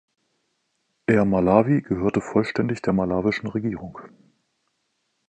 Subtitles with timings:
[1.05, 3.99] Air Malawi gehörte vollständig der malawischen Regierung.